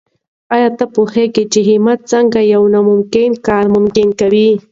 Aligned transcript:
آیا 0.53 0.69
ته 0.77 0.85
پوهېږې 0.95 1.43
چې 1.53 1.59
همت 1.69 1.99
څنګه 2.11 2.39
یو 2.53 2.63
ناممکن 2.73 3.29
کار 3.47 3.65
ممکن 3.75 4.07
کوي؟ 4.19 4.49